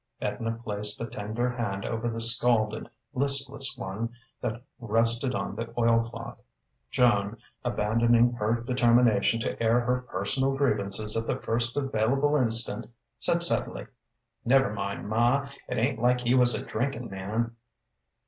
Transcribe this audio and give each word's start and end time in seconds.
Edna 0.19 0.53
placed 0.63 0.99
a 0.99 1.05
tender 1.05 1.47
hand 1.47 1.85
over 1.85 2.09
the 2.09 2.19
scalded, 2.19 2.89
listless 3.13 3.77
one 3.77 4.09
that 4.41 4.63
rested 4.79 5.35
on 5.35 5.55
the 5.55 5.71
oilcloth. 5.77 6.39
Joan, 6.89 7.37
abandoning 7.63 8.31
her 8.33 8.61
determination 8.65 9.39
to 9.41 9.61
air 9.61 9.79
her 9.81 10.01
personal 10.09 10.55
grievances 10.55 11.15
at 11.15 11.27
the 11.27 11.39
first 11.39 11.77
available 11.77 12.35
instant, 12.35 12.87
said 13.19 13.43
suddenly: 13.43 13.85
"Never 14.43 14.73
mind, 14.73 15.07
ma. 15.07 15.47
It 15.69 15.77
ain't 15.77 16.01
like 16.01 16.21
he 16.21 16.33
was 16.33 16.59
a 16.59 16.65
drinking 16.65 17.11
man." 17.11 17.55